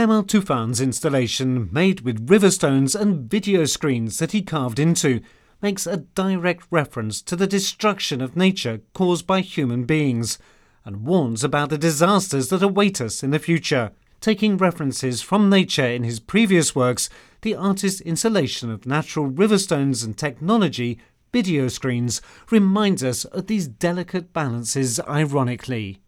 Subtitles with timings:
[0.00, 5.20] Kemal Tufan's installation, made with river stones and video screens that he carved into,
[5.60, 10.38] makes a direct reference to the destruction of nature caused by human beings
[10.86, 13.92] and warns about the disasters that await us in the future.
[14.22, 17.10] Taking references from nature in his previous works,
[17.42, 20.98] the artist's installation of natural river stones and technology,
[21.30, 26.00] video screens, reminds us of these delicate balances ironically.